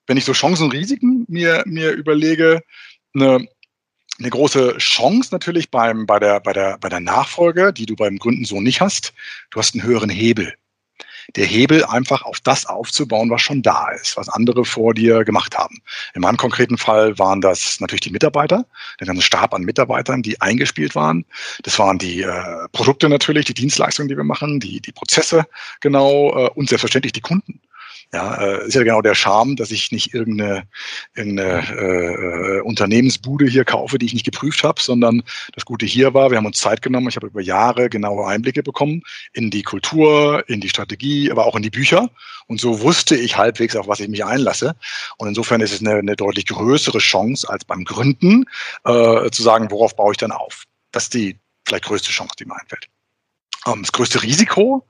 Wenn 0.06 0.16
ich 0.16 0.24
so 0.24 0.32
Chancen 0.32 0.64
und 0.64 0.72
Risiken 0.72 1.26
mir, 1.28 1.62
mir 1.66 1.92
überlege, 1.92 2.62
eine, 3.14 3.46
eine 4.18 4.30
große 4.30 4.78
Chance 4.78 5.28
natürlich 5.30 5.70
beim, 5.70 6.06
bei, 6.06 6.20
der, 6.20 6.40
bei, 6.40 6.54
der, 6.54 6.78
bei 6.78 6.88
der 6.88 7.00
Nachfolge, 7.00 7.74
die 7.74 7.84
du 7.84 7.96
beim 7.96 8.16
Gründen 8.16 8.46
so 8.46 8.62
nicht 8.62 8.80
hast, 8.80 9.12
du 9.50 9.58
hast 9.58 9.74
einen 9.74 9.84
höheren 9.84 10.10
Hebel 10.10 10.54
der 11.36 11.46
Hebel 11.46 11.84
einfach 11.84 12.22
auf 12.22 12.40
das 12.40 12.66
aufzubauen, 12.66 13.30
was 13.30 13.42
schon 13.42 13.62
da 13.62 13.90
ist, 13.90 14.16
was 14.16 14.28
andere 14.28 14.64
vor 14.64 14.94
dir 14.94 15.24
gemacht 15.24 15.56
haben. 15.56 15.82
In 16.14 16.22
meinem 16.22 16.36
konkreten 16.36 16.78
Fall 16.78 17.18
waren 17.18 17.40
das 17.40 17.80
natürlich 17.80 18.02
die 18.02 18.10
Mitarbeiter, 18.10 18.66
der 19.00 19.06
ganze 19.06 19.22
Stab 19.22 19.54
an 19.54 19.62
Mitarbeitern, 19.62 20.22
die 20.22 20.40
eingespielt 20.40 20.94
waren. 20.94 21.24
Das 21.62 21.78
waren 21.78 21.98
die 21.98 22.22
äh, 22.22 22.68
Produkte 22.72 23.08
natürlich, 23.08 23.46
die 23.46 23.54
Dienstleistungen, 23.54 24.08
die 24.08 24.16
wir 24.16 24.24
machen, 24.24 24.60
die, 24.60 24.80
die 24.80 24.92
Prozesse 24.92 25.46
genau 25.80 26.36
äh, 26.36 26.50
und 26.50 26.68
selbstverständlich 26.68 27.12
die 27.12 27.20
Kunden. 27.20 27.60
Ja, 28.14 28.34
äh, 28.34 28.66
ist 28.66 28.74
ja 28.74 28.82
genau 28.82 29.00
der 29.00 29.14
Charme, 29.14 29.56
dass 29.56 29.70
ich 29.70 29.90
nicht 29.90 30.12
irgendeine, 30.12 30.68
irgendeine 31.14 31.62
äh, 31.70 32.60
Unternehmensbude 32.60 33.46
hier 33.46 33.64
kaufe, 33.64 33.98
die 33.98 34.04
ich 34.04 34.12
nicht 34.12 34.26
geprüft 34.26 34.62
habe, 34.64 34.82
sondern 34.82 35.22
das 35.54 35.64
Gute 35.64 35.86
hier 35.86 36.12
war, 36.12 36.30
wir 36.30 36.36
haben 36.36 36.44
uns 36.44 36.58
Zeit 36.58 36.82
genommen, 36.82 37.08
ich 37.08 37.16
habe 37.16 37.28
über 37.28 37.40
Jahre 37.40 37.88
genaue 37.88 38.26
Einblicke 38.26 38.62
bekommen 38.62 39.02
in 39.32 39.50
die 39.50 39.62
Kultur, 39.62 40.44
in 40.46 40.60
die 40.60 40.68
Strategie, 40.68 41.30
aber 41.30 41.46
auch 41.46 41.56
in 41.56 41.62
die 41.62 41.70
Bücher. 41.70 42.10
Und 42.48 42.60
so 42.60 42.82
wusste 42.82 43.16
ich 43.16 43.38
halbwegs, 43.38 43.76
auf 43.76 43.88
was 43.88 44.00
ich 44.00 44.08
mich 44.08 44.26
einlasse. 44.26 44.76
Und 45.16 45.28
insofern 45.28 45.62
ist 45.62 45.72
es 45.72 45.80
eine, 45.80 45.94
eine 45.94 46.14
deutlich 46.14 46.44
größere 46.44 46.98
Chance 46.98 47.48
als 47.48 47.64
beim 47.64 47.84
Gründen, 47.84 48.44
äh, 48.84 49.30
zu 49.30 49.42
sagen, 49.42 49.70
worauf 49.70 49.96
baue 49.96 50.12
ich 50.12 50.18
dann 50.18 50.32
auf. 50.32 50.64
Das 50.90 51.04
ist 51.04 51.14
die 51.14 51.38
vielleicht 51.66 51.84
größte 51.84 52.10
Chance, 52.10 52.34
die 52.38 52.44
mir 52.44 52.60
einfällt. 52.60 52.88
Ähm, 53.66 53.80
das 53.80 53.92
größte 53.92 54.22
Risiko, 54.22 54.86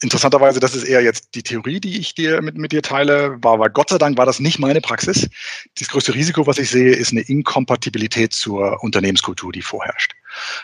interessanterweise, 0.00 0.60
das 0.60 0.74
ist 0.74 0.84
eher 0.84 1.02
jetzt 1.02 1.34
die 1.34 1.42
Theorie, 1.42 1.80
die 1.80 1.98
ich 1.98 2.14
dir 2.14 2.42
mit, 2.42 2.56
mit 2.56 2.72
dir 2.72 2.82
teile, 2.82 3.36
war, 3.42 3.58
weil 3.58 3.70
Gott 3.70 3.88
sei 3.88 3.98
Dank 3.98 4.18
war 4.18 4.26
das 4.26 4.40
nicht 4.40 4.58
meine 4.58 4.80
Praxis. 4.80 5.28
Das 5.78 5.88
größte 5.88 6.14
Risiko, 6.14 6.46
was 6.46 6.58
ich 6.58 6.70
sehe, 6.70 6.94
ist 6.94 7.12
eine 7.12 7.22
Inkompatibilität 7.22 8.32
zur 8.32 8.82
Unternehmenskultur, 8.82 9.52
die 9.52 9.62
vorherrscht. 9.62 10.12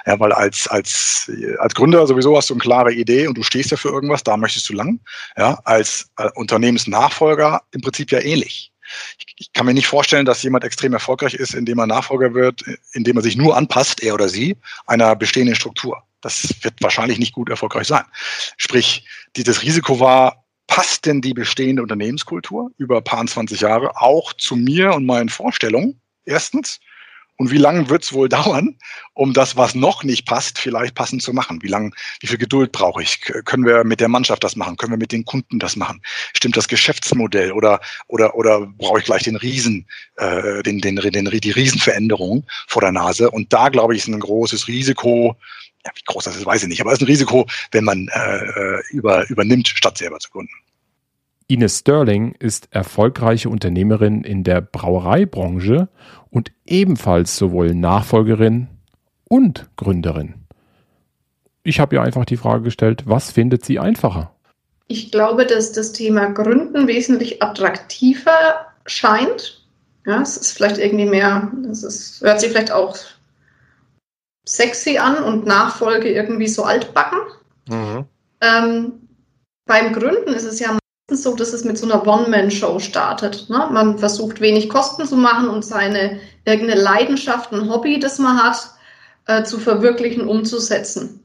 Ja, 0.07 0.21
weil 0.21 0.33
als, 0.33 0.69
als, 0.69 1.31
als 1.59 1.75
Gründer 1.75 2.07
sowieso 2.07 2.37
hast 2.37 2.51
du 2.51 2.55
eine 2.55 2.61
klare 2.61 2.93
Idee 2.93 3.27
und 3.27 3.37
du 3.37 3.43
stehst 3.43 3.71
ja 3.71 3.77
für 3.77 3.89
irgendwas, 3.89 4.23
da 4.23 4.37
möchtest 4.37 4.69
du 4.69 4.75
lang. 4.75 5.01
Ja, 5.37 5.59
als 5.65 6.11
äh, 6.19 6.29
Unternehmensnachfolger 6.35 7.63
im 7.73 7.81
Prinzip 7.81 8.13
ja 8.13 8.21
ähnlich. 8.21 8.73
Ich, 9.19 9.35
ich 9.39 9.53
kann 9.55 9.65
mir 9.65 9.75
nicht 9.75 9.87
vorstellen, 9.87 10.27
dass 10.27 10.43
jemand 10.43 10.65
extrem 10.65 10.93
erfolgreich 10.93 11.35
ist, 11.35 11.55
indem 11.55 11.79
er 11.79 11.87
Nachfolger 11.87 12.35
wird, 12.35 12.63
indem 12.93 13.17
er 13.17 13.23
sich 13.23 13.37
nur 13.37 13.57
anpasst, 13.57 14.03
er 14.03 14.15
oder 14.15 14.29
sie, 14.29 14.57
einer 14.87 15.17
bestehenden 15.17 15.57
Struktur. 15.57 16.03
Das 16.25 16.55
wird 16.63 16.75
wahrscheinlich 16.81 17.19
nicht 17.19 17.35
gut 17.35 17.51
erfolgreich 17.51 17.87
sein. 17.87 18.05
Sprich, 18.57 19.07
dieses 19.37 19.63
Risiko 19.63 20.01
war, 20.01 20.45
passt 20.67 21.05
denn 21.05 21.21
die 21.21 21.35
bestehende 21.35 21.83
Unternehmenskultur 21.83 22.71
über 22.79 22.97
ein 22.97 23.05
paar 23.05 23.27
20 23.27 23.61
Jahre 23.61 24.01
auch 24.01 24.33
zu 24.33 24.57
mir 24.57 24.95
und 24.95 25.05
meinen 25.05 25.29
Vorstellungen? 25.29 26.01
Erstens. 26.25 26.81
Und 27.37 27.51
wie 27.51 27.59
lange 27.59 27.89
wird 27.89 28.05
es 28.05 28.13
wohl 28.13 28.29
dauern, 28.31 28.77
um 29.15 29.33
das, 29.33 29.57
was 29.57 29.75
noch 29.75 30.05
nicht 30.05 30.27
passt, 30.27 30.59
vielleicht 30.59 30.95
passend 30.95 31.23
zu 31.23 31.33
machen? 31.33 31.63
Wie 31.63 31.69
lange, 31.69 31.91
wie 32.21 32.27
viel 32.27 32.39
Geduld 32.39 32.73
brauche 32.73 33.03
ich? 33.03 33.21
Können 33.21 33.65
wir 33.65 33.85
mit 33.85 34.01
der 34.01 34.09
Mannschaft 34.09 34.45
das 34.45 34.57
machen? 34.57 34.77
Können 34.77 34.93
wir 34.93 34.99
mit 34.99 35.13
den 35.13 35.25
Kunden 35.25 35.59
das 35.59 35.77
machen? 35.77 36.01
Stimmt 36.35 36.57
das 36.57 36.69
Geschäftsmodell 36.69 37.53
oder 37.53 37.81
oder 38.07 38.35
oder 38.35 38.67
brauche 38.67 39.01
ich 39.01 39.05
gleich 39.05 39.25
den 39.25 39.37
Riesen, 39.37 39.87
äh, 40.17 40.63
den, 40.63 40.81
den, 40.81 40.97
den 40.97 41.25
die 41.25 41.51
Riesenveränderung 41.51 42.47
vor 42.67 42.83
der 42.83 42.93
Nase? 42.93 43.31
Und 43.31 43.53
da 43.53 43.69
glaube 43.69 43.95
ich 43.95 44.03
ist 44.03 44.09
ein 44.09 44.21
großes 44.21 44.69
Risiko. 44.69 45.37
Ja, 45.85 45.93
wie 45.95 46.03
groß 46.07 46.25
das 46.25 46.37
ist, 46.37 46.47
weiß 46.47 46.63
ich 46.63 46.69
nicht, 46.69 46.81
aber 46.81 46.93
es 46.93 46.99
ist 46.99 47.03
ein 47.03 47.09
Risiko, 47.09 47.47
wenn 47.73 47.85
man 47.85 48.09
äh, 48.09 48.81
über, 48.91 49.29
übernimmt, 49.29 49.69
statt 49.69 49.99
selber 49.99 50.19
zu 50.19 50.31
gründen. 50.31 50.55
Ines 51.47 51.81
Sterling 51.81 52.35
ist 52.39 52.69
erfolgreiche 52.71 53.51
Unternehmerin 53.51 54.25
in 54.25 54.45
der 54.45 54.61
Brauereibranche 54.61 55.89
und 56.31 56.53
ebenfalls 56.65 57.37
sowohl 57.37 57.75
Nachfolgerin 57.75 58.69
und 59.29 59.69
Gründerin. 59.77 60.35
Ich 61.63 61.81
habe 61.81 61.97
ihr 61.97 62.03
einfach 62.03 62.25
die 62.25 62.37
Frage 62.37 62.65
gestellt, 62.65 63.05
was 63.07 63.31
findet 63.31 63.65
sie 63.65 63.79
einfacher? 63.79 64.35
Ich 64.89 65.11
glaube, 65.11 65.47
dass 65.47 65.73
das 65.73 65.93
Thema 65.93 66.31
Gründen 66.31 66.87
wesentlich 66.87 67.43
attraktiver 67.43 68.67
scheint. 68.87 69.67
Ja, 70.07 70.21
es 70.21 70.37
ist 70.37 70.53
vielleicht 70.53 70.79
irgendwie 70.79 71.07
mehr, 71.07 71.51
es 71.71 71.83
ist, 71.83 72.21
hört 72.21 72.41
sich 72.41 72.51
vielleicht 72.51 72.73
auch 72.73 72.97
sexy 74.47 74.99
an 74.99 75.17
und 75.25 75.47
Nachfolge 75.47 76.13
irgendwie 76.13 76.49
so 76.49 76.65
altbacken. 76.65 77.19
Mhm. 77.69 78.05
Ähm, 78.43 78.93
beim 79.67 79.95
Gründen 79.95 80.35
ist 80.35 80.45
es 80.45 80.61
ja 80.61 80.79
so, 81.11 81.35
dass 81.35 81.53
es 81.53 81.65
mit 81.65 81.77
so 81.77 81.87
einer 81.87 82.07
One-Man-Show 82.07 82.79
startet. 82.79 83.49
Ne? 83.51 83.69
Man 83.71 83.99
versucht 83.99 84.41
wenig 84.41 84.69
Kosten 84.69 85.07
zu 85.07 85.17
machen 85.17 85.49
und 85.49 85.65
seine 85.65 86.19
irgendeine 86.45 86.81
Leidenschaft, 86.81 87.53
ein 87.53 87.69
Hobby, 87.71 87.99
das 87.99 88.19
man 88.19 88.43
hat, 88.43 88.71
äh, 89.27 89.45
zu 89.45 89.59
verwirklichen, 89.59 90.27
umzusetzen. 90.27 91.21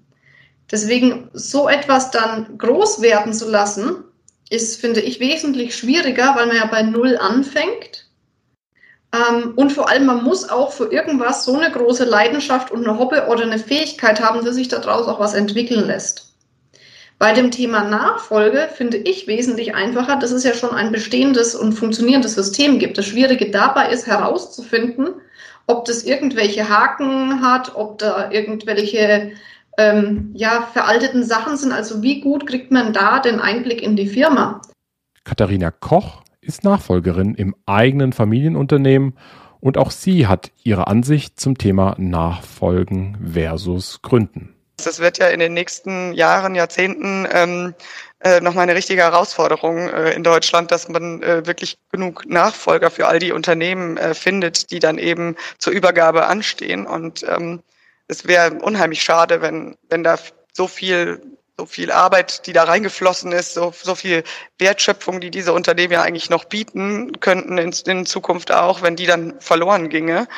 Deswegen 0.69 1.29
so 1.33 1.67
etwas 1.69 2.12
dann 2.12 2.57
groß 2.57 3.01
werden 3.01 3.33
zu 3.33 3.50
lassen, 3.50 4.03
ist, 4.50 4.79
finde 4.81 5.01
ich, 5.01 5.19
wesentlich 5.19 5.75
schwieriger, 5.75 6.36
weil 6.36 6.48
man 6.48 6.57
ja 6.57 6.65
bei 6.65 6.83
Null 6.83 7.17
anfängt. 7.17 8.07
Ähm, 9.13 9.53
und 9.55 9.71
vor 9.71 9.89
allem, 9.89 10.05
man 10.05 10.24
muss 10.24 10.48
auch 10.48 10.71
für 10.71 10.91
irgendwas 10.91 11.45
so 11.45 11.57
eine 11.57 11.71
große 11.71 12.03
Leidenschaft 12.03 12.69
und 12.71 12.88
eine 12.88 13.00
Hobby 13.00 13.17
oder 13.29 13.43
eine 13.43 13.59
Fähigkeit 13.59 14.21
haben, 14.21 14.43
dass 14.43 14.55
sich 14.55 14.67
daraus 14.67 15.07
auch 15.07 15.19
was 15.19 15.33
entwickeln 15.33 15.88
lässt. 15.88 16.28
Bei 17.20 17.34
dem 17.34 17.52
Thema 17.52 17.84
Nachfolge 17.84 18.70
finde 18.74 18.96
ich 18.96 19.28
wesentlich 19.28 19.76
einfacher, 19.76 20.18
dass 20.18 20.32
es 20.32 20.46
ja 20.46 20.54
schon 20.54 20.72
ein 20.72 20.94
bestehendes 20.94 21.54
und 21.54 21.74
funktionierendes 21.74 22.34
System 22.34 22.80
gibt. 22.80 22.98
Das 22.98 23.06
Schwierige 23.06 23.52
dabei 23.52 23.90
ist 23.90 24.08
herauszufinden, 24.08 25.16
ob 25.68 25.84
das 25.84 26.04
irgendwelche 26.04 26.70
Haken 26.70 27.42
hat, 27.42 27.76
ob 27.76 27.98
da 27.98 28.32
irgendwelche 28.32 29.34
ähm, 29.78 30.32
ja, 30.34 30.70
veralteten 30.72 31.26
Sachen 31.26 31.58
sind. 31.58 31.74
Also 31.74 32.02
wie 32.02 32.22
gut 32.22 32.48
kriegt 32.48 32.72
man 32.72 32.94
da 32.94 33.20
den 33.20 33.42
Einblick 33.42 33.82
in 33.82 33.98
die 33.98 34.08
Firma? 34.08 34.62
Katharina 35.26 35.72
Koch 35.72 36.24
ist 36.40 36.64
Nachfolgerin 36.64 37.36
im 37.36 37.54
eigenen 37.66 38.14
Familienunternehmen 38.14 39.18
und 39.60 39.78
auch 39.78 39.92
sie 39.92 40.28
hat 40.28 40.52
ihre 40.64 40.88
Ansicht 40.88 41.38
zum 41.38 41.58
Thema 41.58 41.96
Nachfolgen 41.98 43.18
versus 43.34 44.02
Gründen. 44.02 44.56
Das 44.83 45.00
wird 45.00 45.17
ja 45.17 45.27
in 45.27 45.39
den 45.39 45.53
nächsten 45.53 46.13
Jahren, 46.13 46.55
Jahrzehnten 46.55 47.27
ähm, 47.31 47.74
äh, 48.21 48.41
nochmal 48.41 48.63
eine 48.63 48.75
richtige 48.75 49.01
Herausforderung 49.01 49.89
äh, 49.89 50.12
in 50.12 50.24
Deutschland, 50.24 50.71
dass 50.71 50.89
man 50.89 51.21
äh, 51.24 51.45
wirklich 51.45 51.77
genug 51.91 52.25
Nachfolger 52.27 52.91
für 52.91 53.07
all 53.07 53.19
die 53.19 53.31
Unternehmen 53.31 53.98
äh, 53.98 54.13
findet, 54.13 54.71
die 54.71 54.79
dann 54.79 54.98
eben 54.98 55.36
zur 55.57 55.74
Übergabe 55.74 56.27
anstehen. 56.27 56.86
Und 56.86 57.24
ähm, 57.24 57.62
es 58.07 58.27
wäre 58.27 58.55
unheimlich 58.55 59.01
schade, 59.01 59.41
wenn, 59.41 59.77
wenn 59.89 60.03
da 60.03 60.17
so 60.53 60.67
viel 60.67 61.21
so 61.59 61.65
viel 61.65 61.91
Arbeit, 61.91 62.48
die 62.48 62.53
da 62.53 62.63
reingeflossen 62.63 63.33
ist, 63.33 63.53
so, 63.53 63.74
so 63.75 63.93
viel 63.93 64.24
Wertschöpfung, 64.59 65.19
die 65.19 65.29
diese 65.29 65.51
Unternehmen 65.51 65.91
ja 65.91 66.01
eigentlich 66.03 66.29
noch 66.29 66.45
bieten 66.45 67.19
könnten 67.19 67.57
in, 67.57 67.74
in 67.86 68.05
Zukunft 68.05 68.50
auch, 68.53 68.81
wenn 68.81 68.95
die 68.95 69.05
dann 69.05 69.33
verloren 69.41 69.89
ginge. 69.89 70.29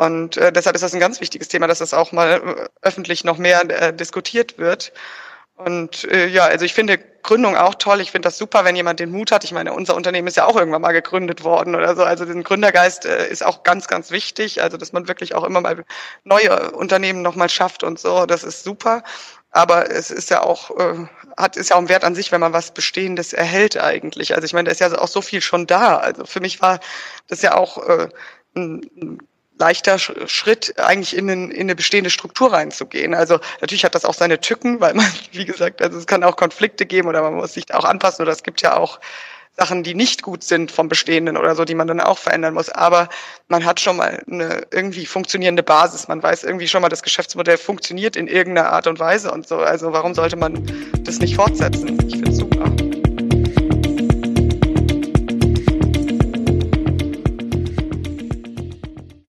Und 0.00 0.38
äh, 0.38 0.50
deshalb 0.50 0.74
ist 0.74 0.80
das 0.80 0.94
ein 0.94 1.00
ganz 1.00 1.20
wichtiges 1.20 1.48
Thema, 1.48 1.66
dass 1.66 1.80
das 1.80 1.92
auch 1.92 2.10
mal 2.10 2.40
äh, 2.42 2.68
öffentlich 2.80 3.22
noch 3.22 3.36
mehr 3.36 3.68
äh, 3.68 3.92
diskutiert 3.92 4.56
wird. 4.56 4.94
Und 5.56 6.04
äh, 6.04 6.26
ja, 6.26 6.44
also 6.44 6.64
ich 6.64 6.72
finde 6.72 6.96
Gründung 7.22 7.54
auch 7.54 7.74
toll. 7.74 8.00
Ich 8.00 8.10
finde 8.10 8.26
das 8.26 8.38
super, 8.38 8.64
wenn 8.64 8.74
jemand 8.76 8.98
den 8.98 9.10
Mut 9.10 9.30
hat. 9.30 9.44
Ich 9.44 9.52
meine, 9.52 9.74
unser 9.74 9.94
Unternehmen 9.94 10.26
ist 10.26 10.38
ja 10.38 10.46
auch 10.46 10.56
irgendwann 10.56 10.80
mal 10.80 10.92
gegründet 10.92 11.44
worden 11.44 11.74
oder 11.74 11.94
so. 11.94 12.02
Also 12.02 12.24
den 12.24 12.44
Gründergeist 12.44 13.04
äh, 13.04 13.28
ist 13.28 13.44
auch 13.44 13.62
ganz, 13.62 13.88
ganz 13.88 14.10
wichtig. 14.10 14.62
Also 14.62 14.78
dass 14.78 14.94
man 14.94 15.06
wirklich 15.06 15.34
auch 15.34 15.44
immer 15.44 15.60
mal 15.60 15.84
neue 16.24 16.70
Unternehmen 16.70 17.20
nochmal 17.20 17.50
schafft 17.50 17.84
und 17.84 17.98
so. 17.98 18.24
Das 18.24 18.42
ist 18.42 18.64
super. 18.64 19.02
Aber 19.50 19.90
es 19.90 20.10
ist 20.10 20.30
ja 20.30 20.42
auch, 20.42 20.70
äh, 20.78 21.06
hat, 21.36 21.58
ist 21.58 21.68
ja 21.68 21.76
auch 21.76 21.80
ein 21.80 21.90
Wert 21.90 22.04
an 22.04 22.14
sich, 22.14 22.32
wenn 22.32 22.40
man 22.40 22.54
was 22.54 22.72
Bestehendes 22.72 23.34
erhält 23.34 23.76
eigentlich. 23.76 24.34
Also 24.34 24.46
ich 24.46 24.54
meine, 24.54 24.68
da 24.68 24.72
ist 24.72 24.80
ja 24.80 24.98
auch 24.98 25.08
so 25.08 25.20
viel 25.20 25.42
schon 25.42 25.66
da. 25.66 25.98
Also 25.98 26.24
für 26.24 26.40
mich 26.40 26.62
war 26.62 26.80
das 27.26 27.42
ja 27.42 27.54
auch 27.54 27.86
äh, 27.86 28.08
ein 28.56 29.20
leichter 29.60 29.98
Schritt, 29.98 30.74
eigentlich 30.78 31.16
in, 31.16 31.28
in 31.28 31.52
eine 31.52 31.76
bestehende 31.76 32.10
Struktur 32.10 32.52
reinzugehen. 32.52 33.14
Also 33.14 33.38
natürlich 33.60 33.84
hat 33.84 33.94
das 33.94 34.04
auch 34.04 34.14
seine 34.14 34.40
Tücken, 34.40 34.80
weil 34.80 34.94
man, 34.94 35.06
wie 35.32 35.44
gesagt, 35.44 35.80
also 35.80 35.98
es 35.98 36.06
kann 36.06 36.24
auch 36.24 36.36
Konflikte 36.36 36.86
geben 36.86 37.08
oder 37.08 37.22
man 37.22 37.34
muss 37.34 37.52
sich 37.52 37.72
auch 37.72 37.84
anpassen 37.84 38.22
oder 38.22 38.32
es 38.32 38.42
gibt 38.42 38.62
ja 38.62 38.76
auch 38.76 38.98
Sachen, 39.56 39.82
die 39.82 39.94
nicht 39.94 40.22
gut 40.22 40.42
sind 40.42 40.72
vom 40.72 40.88
Bestehenden 40.88 41.36
oder 41.36 41.54
so, 41.54 41.66
die 41.66 41.74
man 41.74 41.86
dann 41.86 42.00
auch 42.00 42.16
verändern 42.16 42.54
muss. 42.54 42.70
Aber 42.70 43.08
man 43.48 43.64
hat 43.64 43.78
schon 43.78 43.98
mal 43.98 44.22
eine 44.30 44.62
irgendwie 44.70 45.04
funktionierende 45.04 45.62
Basis. 45.62 46.08
Man 46.08 46.22
weiß 46.22 46.44
irgendwie 46.44 46.68
schon 46.68 46.80
mal, 46.80 46.88
das 46.88 47.02
Geschäftsmodell 47.02 47.58
funktioniert 47.58 48.16
in 48.16 48.26
irgendeiner 48.26 48.72
Art 48.72 48.86
und 48.86 48.98
Weise 48.98 49.30
und 49.30 49.46
so. 49.46 49.58
Also 49.58 49.92
warum 49.92 50.14
sollte 50.14 50.36
man 50.36 50.64
das 51.04 51.18
nicht 51.18 51.36
fortsetzen? 51.36 51.98
Ich 52.06 52.14
finde 52.14 52.30
es 52.30 52.38
super. 52.38 52.99